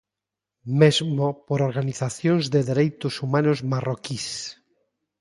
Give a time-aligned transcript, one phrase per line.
[0.81, 4.27] Mesmo por organizacións de dereitos humanos marroquís.